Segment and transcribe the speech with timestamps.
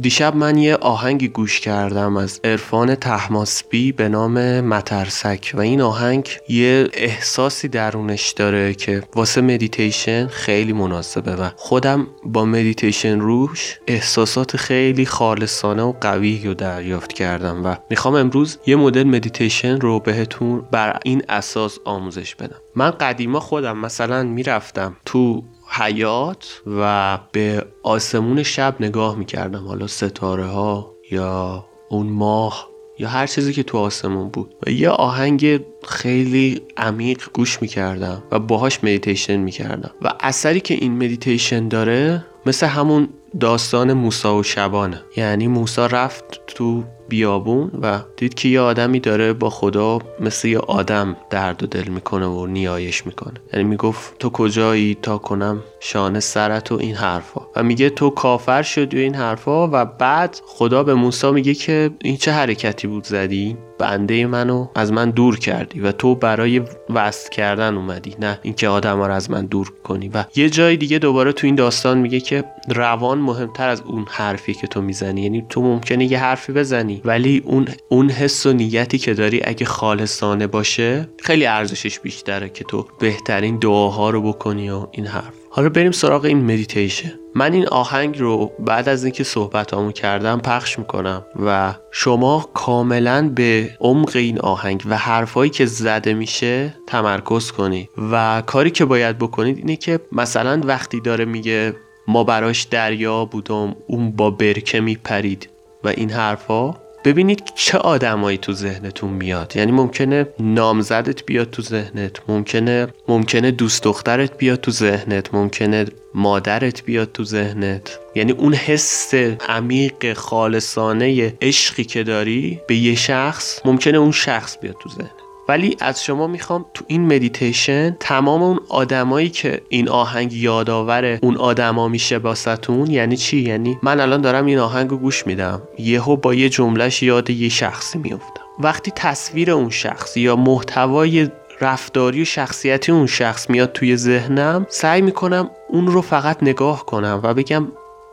[0.00, 6.28] دیشب من یه آهنگی گوش کردم از عرفان طهماسبی به نام مترسک و این آهنگ
[6.48, 14.56] یه احساسی درونش داره که واسه مدیتیشن خیلی مناسبه و خودم با مدیتیشن روش احساسات
[14.56, 20.62] خیلی خالصانه و قوی رو دریافت کردم و می‌خوام امروز یه مدل مدیتیشن رو بهتون
[20.70, 22.60] بر این اساس آموزش بدم.
[22.76, 29.66] من قدیما خودم مثلا می‌رفتم تو حیاط و به آسمون شب نگاه می‌کردم.
[29.66, 34.54] حالا ستاره ها یا اون ماه یا هر چیزی که تو آسمون بود.
[34.66, 39.90] و یه آهنگ خیلی عمیق گوش می‌کردم و باهاش مدیتیشن می‌کردم.
[40.02, 43.08] و اثری که این مدیتیشن داره مثل همون
[43.40, 45.02] داستان موسی و شبانه.
[45.16, 50.58] یعنی موسی رفت تو بیابون و دید که یه آدمی داره با خدا مثل یه
[50.58, 53.34] آدم درد و دل می‌کنه و نیایش می‌کنه.
[53.52, 57.40] یعنی می‌گفت تو کجایی؟ تا کنم شانه سرت و این حرفا.
[57.56, 61.90] و میگه تو کافر شدی و این حرفا و بعد خدا به موسی میگه که
[62.04, 66.62] این چه حرکتی بود زدی؟ بنده منو از من دور کردی و تو برای
[66.94, 70.08] وست کردن اومدی نه اینکه آدم رو از من دور کنی.
[70.08, 74.54] و یه جای دیگه دوباره تو این داستان میگه که روان مهمتر از اون حرفی
[74.54, 75.22] که تو می‌زنی.
[75.22, 79.66] یعنی تو ممکنه یه حرفی بزنی ولی اون اون حس و نیتی که داری اگه
[79.66, 85.34] خالصانه باشه خیلی ارزشش بیشتره که تو بهترین دعاها رو بکنی و این حرف.
[85.52, 90.78] حالا بریم سراغ این مدیتیشن من این آهنگ رو بعد از اینکه صحبتامو کردم پخش
[90.78, 97.88] می‌کنم و شما کاملا به عمق این آهنگ و حرفایی که زده میشه تمرکز کنید
[98.12, 101.74] و کاری که باید بکنید اینه که مثلا وقتی داره میگه
[102.10, 105.48] ما براش دریا بودم اون با برکه میپرید.
[105.84, 109.56] و این حرفا ببینید چه آدمایی تو ذهنتون میاد.
[109.56, 116.84] یعنی ممکنه نامزدت بیاد تو ذهنت ممکنه ممکنه دوست دخترت بیاد تو ذهنت ممکنه مادرت
[116.84, 117.98] بیاد تو ذهنت.
[118.14, 119.14] یعنی اون حس
[119.48, 125.29] عمیق خالصانه عشقی که داری به یه شخص ممکنه اون شخص بیاد تو ذهنت.
[125.50, 131.36] ولی از شما می‌خوام تو این مدیتیشن تمام اون آدمایی که این آهنگ یادآور اون
[131.36, 135.62] آدما میشه براتون یعنی چی؟ یعنی من الان دارم این آهنگ رو گوش میدم.
[135.78, 141.28] یهو با یه جملهش یاد یه شخصی میفتم وقتی تصویر اون شخص یا محتوای
[141.60, 147.20] رفتاری و شخصیتی اون شخص میاد توی ذهنم سعی می‌کنم اون رو فقط نگاه کنم
[147.22, 147.68] و بگم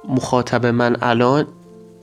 [0.09, 1.47] مخاطب من الان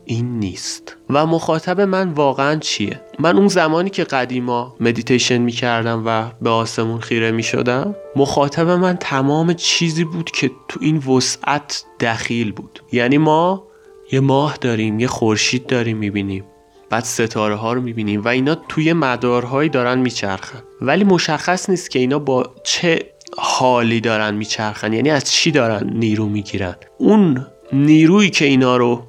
[0.06, 0.97] این نیست.
[1.10, 7.00] و مخاطب من واقعا چیه؟ من اون زمانی که قدیما مدیتیشن می‌کردم و به آسمون
[7.00, 12.82] خیره می‌شدم مخاطب من تمام چیزی بود که تو این وسعت دخیل بود.
[12.93, 13.64] یعنی ما
[14.12, 16.44] یه ماه داریم یه خورشید داریم می‌بینیم.
[16.91, 20.62] بعد ستاره ها رو می‌بینیم و اینا توی مدارهایی دارن میچرخن.
[20.81, 22.98] ولی مشخص نیست که اینا با چه
[23.37, 24.93] حالی دارن میچرخن.
[24.93, 26.75] یعنی از چی دارن نیرو می‌گیرن.
[26.98, 29.03] اون نیرویی که اینا رو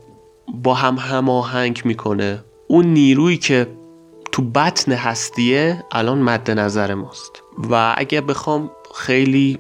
[0.53, 2.43] با هم هماهنگ می‌کنه.
[2.67, 3.67] اون نیرویی که
[4.31, 7.43] تو بطن هستیه الان مد نظر ماست.
[7.69, 9.59] و اگه بخوام خیلی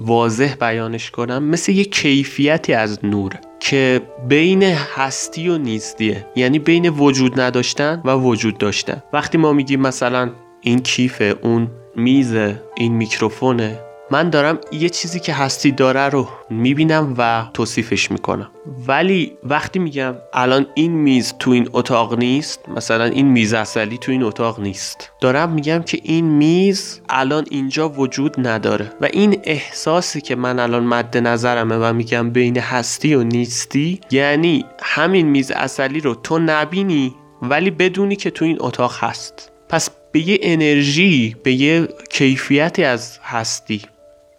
[0.00, 6.26] واضح بیانش کنم مثل یه کیفیتی از نور که بین هستی و نیستیه.
[6.36, 9.02] یعنی بین وجود نداشتن و وجود داشتن.
[9.12, 10.30] وقتی ما میگیم مثلا
[10.60, 12.34] این کیفه اون میز
[12.74, 13.78] این میکروفونه
[14.12, 18.50] من دارم یه چیزی که هستی داره رو می‌بینم و توصیفش می‌کنم.
[18.86, 24.12] ولی وقتی میگم الان این میز تو این اتاق نیست مثلا این میز اصلی تو
[24.12, 25.12] این اتاق نیست.
[25.20, 30.84] دارم میگم که این میز الان اینجا وجود نداره و این احساسی که من الان
[30.84, 37.14] مد نظرمه و میگم بین هستی و نیستی یعنی همین میز اصلی رو تو نبینی
[37.42, 39.52] ولی بدونی که تو این اتاق هست.
[39.68, 43.82] پس به یه انرژی به یه کیفیتی از هستی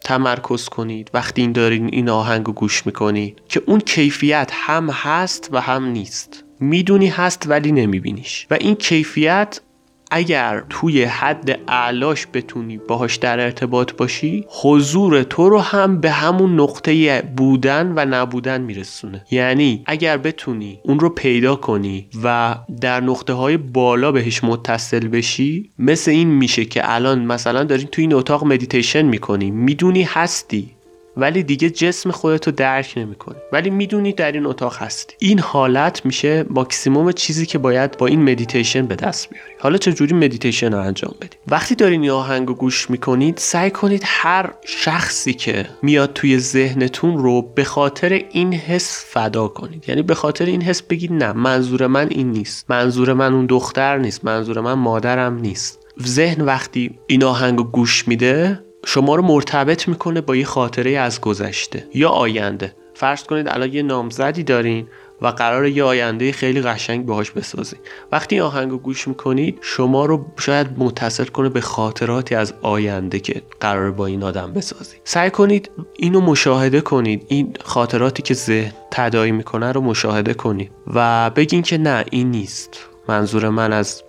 [0.03, 1.11] تمرکز کنید.
[1.13, 5.85] وقتی این دارین این آهنگ رو گوش می‌کنید که اون کیفیت هم هست و هم
[5.85, 6.43] نیست.
[6.59, 8.47] می‌دونی هست ولی نمیبینیش.
[8.51, 9.61] و این کیفیت
[10.11, 16.59] اگر توی حد اعلاش بتونی باهاش در ارتباط باشی حضور تو رو هم به همون
[16.59, 19.25] نقطه بودن و نبودن میرسونه.
[19.31, 25.69] یعنی اگر بتونی اون رو پیدا کنی و در نقطه های بالا بهش متصل بشی
[25.79, 30.69] مثل این میشه که الان مثلا دارین توی این اتاق مدیتیشن می‌کنی می‌دونی هستی.
[31.17, 33.37] ولی دیگه جسم خودتو درک نمی‌کنی.
[33.53, 35.15] ولی می‌دونی در این اتاق هستی.
[35.19, 39.51] این حالت میشه ماکسیموم چیزی که باید با این مدیتیشن به دست بیاری.
[39.59, 44.01] حالا چجوری مدیتیشن رو انجام بدید وقتی دارین این آهنگ رو گوش می‌کنید سعی کنید
[44.05, 49.89] هر شخصی که میاد توی ذهنتون رو به خاطر این حس فدا کنید.
[49.89, 52.65] یعنی به خاطر این حس بگید نه منظور من این نیست.
[52.69, 54.25] منظور من اون دختر نیست.
[54.25, 55.79] منظور من مادرم نیست.
[56.05, 61.21] ذهن وقتی این آهنگ رو گوش میده شما رو مرتبط می‌کنه با یه خاطره از
[61.21, 62.75] گذشته یا آینده.
[62.93, 64.87] فرض کنید الان یه نامزدی دارین
[65.21, 67.75] و قرار یه آینده خیلی قشنگ باهاش بسازی
[68.11, 73.41] وقتی آهنگ رو گوش می‌کنید شما رو شاید متصل کنه به خاطراتی از آینده که
[73.59, 77.25] قرار با این آدم بسازی سعی کنید اینو مشاهده کنید.
[77.27, 82.79] این خاطراتی که ذهن تدایی می‌کنه رو مشاهده کنید و بگین که نه این نیست.
[83.07, 84.03] منظور من از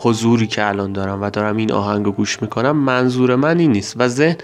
[0.00, 3.94] حضوری که الان دارم و دارم این آهنگ رو گوش می‌کنم منظور من این نیست.
[3.98, 4.36] و ذهن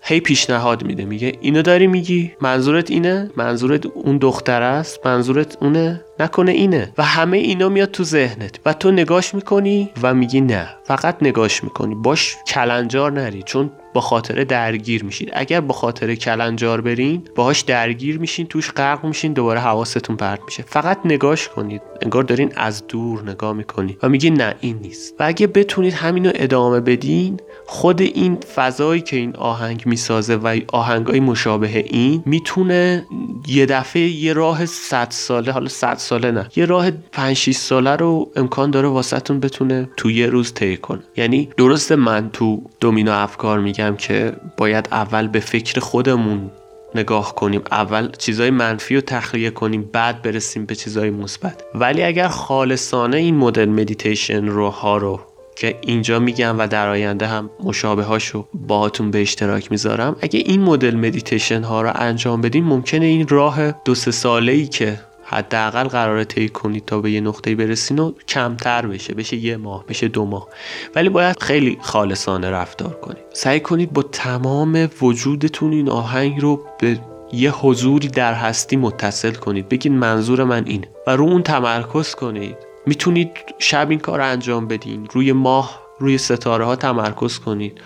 [0.00, 6.04] هی پیشنهاد میده میگه اینو داری میگی؟ منظورت اینه؟ منظورت اون دختر است؟ منظورت اونه؟
[6.20, 6.92] نکنه اینه.
[6.98, 8.60] و همه اینا میاد تو ذهنت.
[8.66, 10.68] و تو نگاش می‌کنی و میگی نه.
[10.84, 11.94] فقط نگاش می‌کنی.
[11.94, 18.18] باش کلنجار نری چون با خاطره درگیر میشید اگر با خاطره کلنجار برین باهاش درگیر
[18.18, 20.62] میشین توش غرق میشین دوباره حواستون پرت میشه.
[20.62, 21.82] فقط نگاش کنید.
[22.02, 25.14] انگار دارین از دور نگاه می‌کنید و میگی نه این نیست.
[25.18, 31.20] و اگه بتونید همینو ادامه بدین خود این فضایی که این آهنگ می‌سازه و آهنگای
[31.20, 33.06] مشابه این می‌تونه
[33.48, 37.96] یه دفعه یه راه 100 ساله حالا 100 ساله نه یه راه 5 6 ساله
[37.96, 41.00] رو امکان داره واسهتون بتونه تو یه روز طی کنه.
[41.16, 46.50] یعنی درسته من تو دومینو افکار میگم که باید اول به فکر خودمون
[46.94, 47.62] نگاه کنیم.
[47.70, 51.64] اول چیزای منفی رو تخلیه کنیم بعد برسیم به چیزای مثبت.
[51.74, 55.20] ولی اگر خالصانه این مدل مدیتیشن رو ها رو
[55.56, 60.60] که اینجا میگم و در آینده هم مشابه هاشو باهاتون به اشتراک می‌ذارم اگه این
[60.60, 65.88] مدل مدیتیشن ها رو انجام بدین ممکنه این راه دو سه ساله ای که حداقل
[65.88, 69.14] قراره طی کنید تا به یه نقطه برسین و کمتر بشه.
[69.14, 70.48] بشه یه ماه بشه دو ماه.
[70.94, 73.22] ولی باید خیلی خالصانه رفتار کنید.
[73.32, 77.00] سعی کنید با تمام وجودتون این آهنگ رو به
[77.32, 79.68] یه حضوری در هستی متصل کنید.
[79.68, 82.56] بگید منظور من اینه و رو اون تمرکز کنید.
[82.86, 85.08] می‌تونید شب این کار انجام بدین.
[85.12, 87.80] روی ماه روی ستاره ها تمرکز کنید.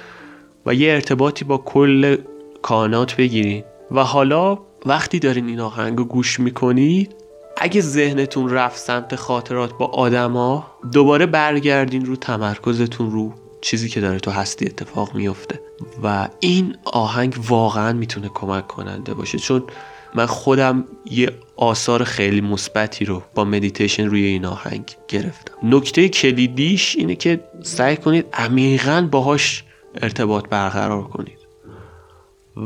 [0.67, 2.17] و یه ارتباطی با کل
[2.62, 3.65] کائنات بگیرید.
[3.91, 7.22] و حالا وقتی دارین این آهنگ رو گوش می‌کنید
[7.62, 14.19] اگه ذهنتون رفت سمت خاطرات با آدما دوباره برگردین رو تمرکزتون رو چیزی که داره
[14.19, 15.61] تو هستی اتفاق میفته.
[16.03, 19.38] و این آهنگ واقعا می‌تونه کمک کننده باشه.
[19.38, 19.62] چون
[20.14, 25.55] من خودم یه آثار خیلی مثبتی رو با مدیتیشن روی این آهنگ گرفتم.
[25.62, 29.65] نکته کلیدیش اینه که سعی کنید عمیقا باهاش
[30.03, 31.42] ارتباط برقرار کنید.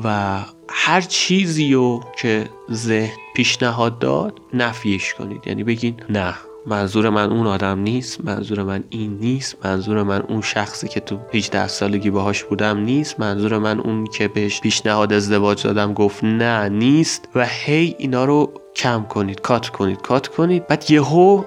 [0.05, 0.38] و
[0.69, 5.47] هر چیزی رو که ذهن پیشنهاد داد نفیش کنید.
[5.47, 6.35] یعنی بگین نه
[6.67, 11.19] منظور من اون آدم نیست منظور من این نیست منظور من اون شخصی که تو
[11.35, 16.69] 18 سالگی باهاش بودم نیست منظور من اون که بهش پیشنهاد ازدواج دادم گفت نه
[16.69, 17.29] نیست.
[17.35, 20.67] و هی اینا رو کم کنید کات کنید کات کنید.
[20.67, 21.44] بعد یهو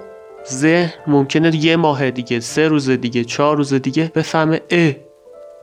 [0.52, 4.92] ذهن ممکنه یه ماه دیگه سه روز دیگه چهار روز دیگه بفهمه اه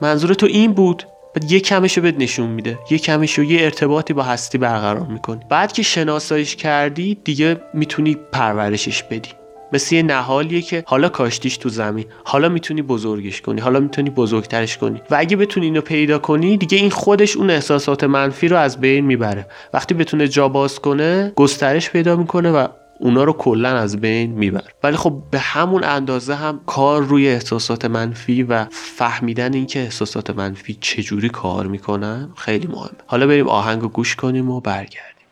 [0.02, 1.04] منظور تو این بود.
[1.34, 2.80] بعد یه کمش رو بهت نشون میده.
[2.92, 5.40] یه کمش رو یه ارتباطی با هستی برقرار می‌کنی.
[5.50, 9.30] بعد که شناساییش کردی دیگه می‌تونی پرورشش بدی.
[9.74, 14.78] مثل یه نهالیه که حالا کاشتیش تو زمین حالا می‌تونی بزرگش کنی حالا می‌تونی بزرگترش
[14.78, 15.02] کنی.
[15.12, 19.06] و اگه بتونی اینو پیدا کنی دیگه این خودش اون احساسات منفی رو از بین
[19.06, 19.48] می‌بره.
[19.74, 22.68] وقتی بتونه جا باز کنه گسترش پیدا می‌کنه و
[22.99, 27.85] اونا رو کلا از بین میبر ولی خب به همون اندازه هم کار روی احساسات
[27.85, 32.89] منفی و فهمیدن اینکه احساسات منفی چجوری کار می‌کنن خیلی مهمه.
[33.07, 35.27] حالا بریم آهنگ رو گوش کنیم و برگردیم.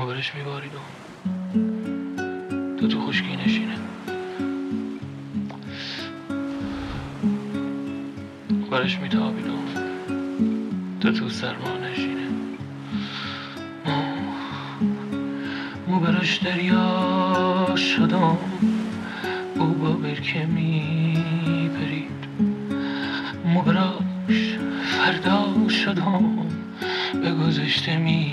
[0.00, 0.72] مبرش میبارید
[2.80, 3.76] تو تو خشکی نشینه.
[8.70, 9.44] برش میتابید
[11.00, 12.09] تو تو سرما نشینه
[16.00, 18.38] مو براش دریا شدم.
[19.58, 22.48] او با برکه می پرید
[23.44, 26.36] مو براش فردا شدم.
[27.22, 28.32] به گذشته می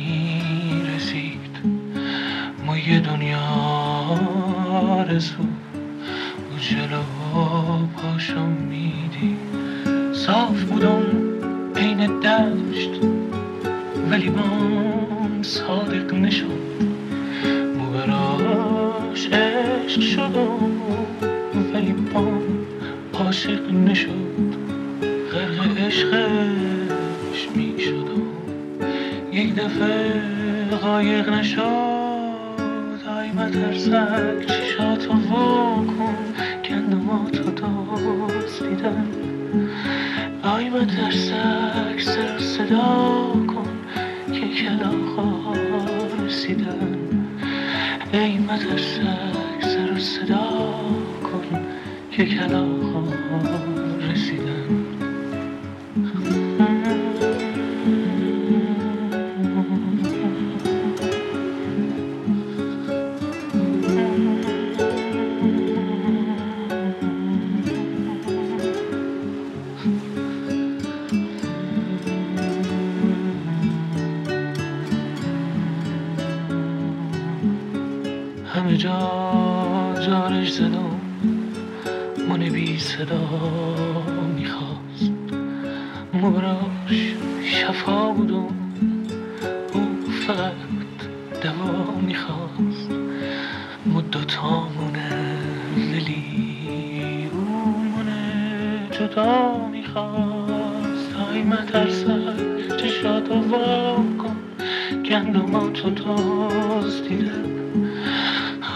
[0.96, 1.58] رسید
[2.66, 3.46] ما یه دنیا
[5.10, 5.44] رسو.
[6.52, 7.04] او جلو
[7.88, 9.36] پاشو میدی
[10.14, 11.04] صاف بودم
[11.76, 12.92] عین دشت.
[14.10, 14.87] ولی بام
[19.98, 20.82] عشق شدم
[21.74, 22.42] ولی بام
[23.14, 24.56] عاشق نشد.
[25.32, 28.28] غرق عشقش می شدم
[29.32, 30.22] یک دفعه
[30.82, 31.58] قایق نشد.
[33.18, 36.16] آی مترسک چشاتو واکن
[36.66, 39.08] کندماتو دزدیدن
[40.44, 43.70] آی مترسک سر صدا کن
[44.34, 45.54] که کلاخا
[46.26, 46.98] رسیدن.
[48.14, 49.37] ای مترسک
[50.00, 50.50] صدا
[51.24, 51.66] کن
[52.12, 53.04] که کلاها
[54.12, 54.68] رسیدن.
[78.46, 81.00] همه جا جارش زدم
[82.30, 83.30] من بی صدا
[84.36, 85.12] می‌خواست.
[86.14, 88.56] مبراش شفا بودم
[89.74, 89.82] او
[90.28, 90.54] فقط
[91.44, 92.92] دوا می‌خواست.
[93.86, 95.40] مدتامونه
[95.76, 101.14] دلی او منه جدا می‌خواست.
[101.14, 104.36] های مترسک چشاتو وا کن.
[105.06, 107.57] گندماتو تاز دیدم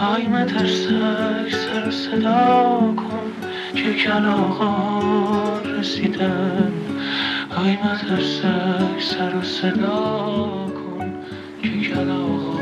[0.02, 3.32] های مترسک سر صدا کن
[3.74, 5.00] که کلاغا
[5.64, 6.72] رسیدن.
[7.50, 11.12] های مترسک سر صدا کن
[11.62, 12.61] که کلاغا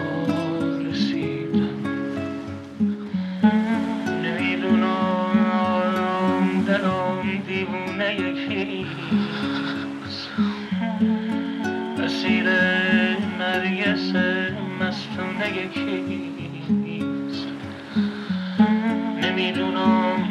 [19.40, 20.28] نمی‌دونم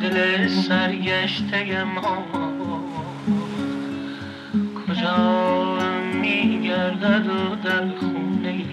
[0.00, 2.24] دل سرگشته ما.
[4.86, 5.78] کجا
[6.22, 8.64] میگردد و در خونه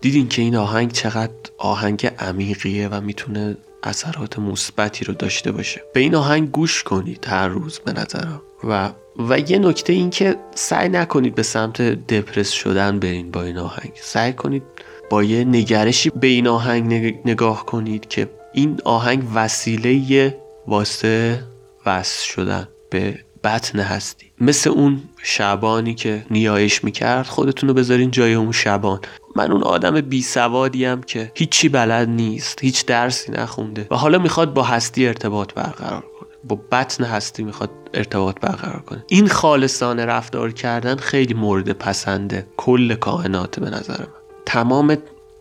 [0.00, 5.82] دیدین که این آهنگ چقدر آهنگ عمیقیه و می‌تونه اثرات مثبتی رو داشته باشه.
[5.94, 8.42] به این آهنگ گوش کنید هر روز به نظرم.
[8.64, 8.90] و
[9.28, 13.92] و یه نکته این که سعی نکنید به سمت دپرس شدن برین با این آهنگ.
[13.94, 14.62] سعی کنید
[15.10, 21.44] با یه نگرشی به این آهنگ نگ- نگاه کنید که این آهنگ وسیله واسه
[21.86, 24.32] وصل شدن به بطن هستی.
[24.40, 29.00] مثل اون شبانی که نیایش می‌کرد خودتون رو بذارین جای اون شبان.
[29.36, 34.54] من اون آدم بی سوادیم که هیچی بلد نیست هیچ درسی نخونده و حالا می‌خواد
[34.54, 36.28] با هستی ارتباط برقرار کنه.
[36.44, 39.04] با بطن هستی می‌خواد ارتباط برقرار کنه.
[39.08, 44.06] این خالصانه رفتار کردن خیلی مورد پسنده کل کائنات به نظر من.
[44.46, 44.96] تمام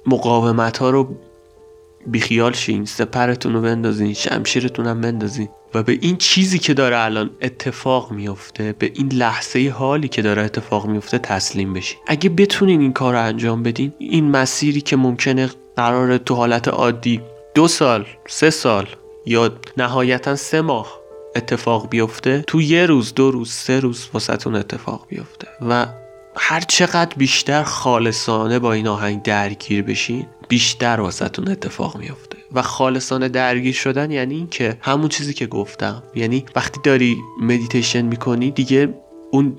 [0.06, 1.16] مقاومت ها رو
[2.08, 5.50] بیخیال شین سپرتون رو بندازین شمشیرتون هم بندازین.
[5.74, 10.42] و به این چیزی که داره الان اتفاق میفته به این لحظه حالی که داره
[10.42, 12.00] اتفاق میفته تسلیم بشین.
[12.08, 17.22] اگه بتونین این کار رو انجام بدین این مسیری که ممکنه قرار تو حالت عادی
[17.56, 18.88] دو سال سه سال
[19.26, 21.00] یا نهایتا سه ماه
[21.36, 25.48] اتفاق بیفته تو یه روز دو روز سه روز واسهتون اتفاق بیفته.
[25.70, 25.86] و
[26.36, 33.30] هر چقدر بیشتر خالصانه با این آهنگ درگیر بشین بیشتر واسهتون اتفاق میفته و خالصانه
[33.30, 36.04] درگیر شدن یعنی این که همون چیزی که گفتم.
[36.16, 38.94] یعنی وقتی داری مدیتیشن می‌کنی دیگه
[39.32, 39.58] اون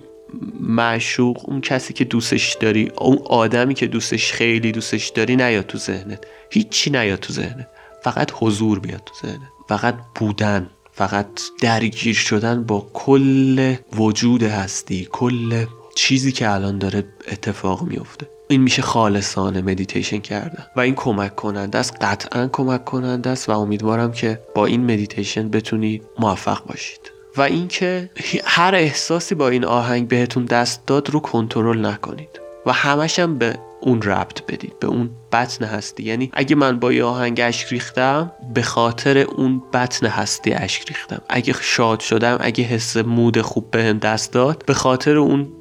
[0.60, 5.78] معشوق اون کسی که دوستش داری اون آدمی که دوستش خیلی دوستش داری نیاد تو
[5.78, 6.24] ذهنت.
[6.50, 7.68] هیچی نیاد تو ذهنت.
[8.02, 9.50] فقط حضور بیاد تو ذهنت.
[9.68, 17.82] فقط بودن فقط درگیر شدن با کل وجود هستی کل چیزی که الان داره اتفاق
[17.82, 20.66] میفته این میشه خالصانه مدیتیشن کردن.
[20.76, 25.48] و این کمک کننده است قطعا کمک کننده است و امیدوارم که با این مدیتیشن
[25.48, 27.00] بتونید موفق باشید.
[27.36, 28.10] و اینکه
[28.44, 33.58] هر احساسی با این آهنگ بهتون دست داد رو کنترل نکنید و همش هم به
[33.80, 36.02] اون ربط بدید به اون بطن هستی.
[36.02, 41.22] یعنی اگه من با یه آهنگ اشک ریختم به خاطر اون بطن هستی اشک ریختم.
[41.28, 45.52] اگه شاد شدم اگه حس مود خوب بهم دست داد به خاطر اون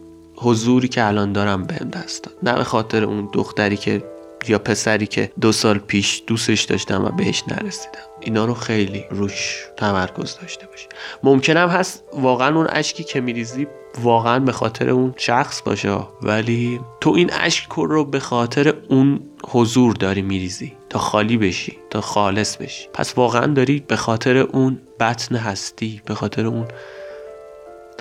[0.43, 2.35] حضوری که الان دارم بهم دست داد.
[2.43, 4.03] نه به خاطر اون دختری که
[4.47, 7.99] یا پسری که دو سال پیش دوستش داشتم و بهش نرسیدم.
[8.19, 10.87] اینا رو خیلی روش تمرکز داشته باشی.
[11.23, 13.67] ممکنم هست واقعا اون اشکی که میریزی
[14.01, 19.93] واقعا به خاطر اون شخص باشه ولی تو این اشک رو به خاطر اون حضور
[19.93, 20.73] داری میریزی.
[20.89, 22.87] تا خالی بشی تا خالص بشی.
[22.93, 26.67] پس واقعا داری به خاطر اون بطن هستی به خاطر اون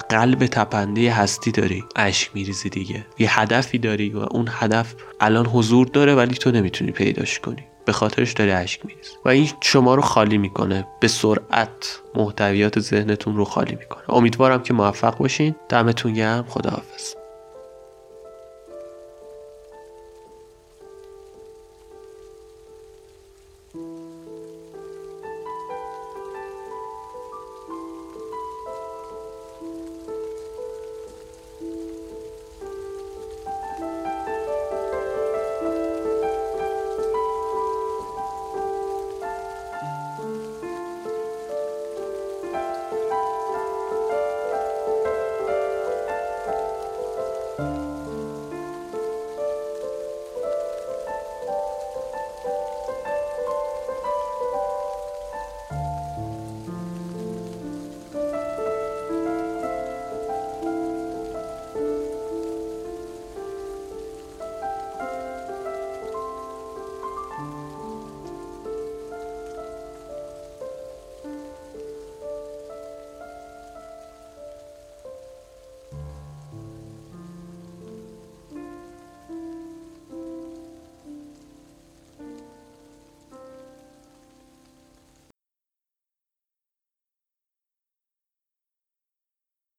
[0.09, 3.07] قلب تپنده هستی داری اشک میریزی دیگه.
[3.19, 7.65] یه هدفی داری و اون هدف الان حضور داره ولی تو نمی‌تونی پیداش کنی.
[7.85, 10.87] به خاطرش داری اشک میریزی و این شما رو خالی می‌کنه.
[11.01, 14.03] به سرعت محتویات ذهنتون رو خالی می‌کنه.
[14.09, 15.55] امیدوارم که موفق باشین.
[15.69, 16.45] دمتون گرم.
[16.49, 17.15] خداحافظ.